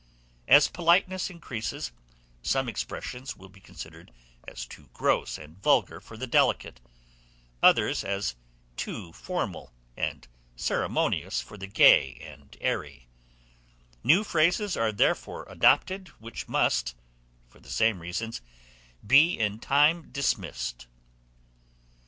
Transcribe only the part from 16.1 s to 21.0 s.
which must for the same reasons be in time dismissed.